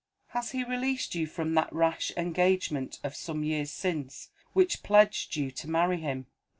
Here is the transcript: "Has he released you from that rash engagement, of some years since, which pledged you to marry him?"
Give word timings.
"Has 0.29 0.49
he 0.49 0.63
released 0.63 1.13
you 1.13 1.27
from 1.27 1.53
that 1.53 1.71
rash 1.71 2.11
engagement, 2.17 2.99
of 3.03 3.15
some 3.15 3.43
years 3.43 3.69
since, 3.69 4.31
which 4.53 4.81
pledged 4.81 5.35
you 5.35 5.51
to 5.51 5.69
marry 5.69 5.99
him?" 5.99 6.25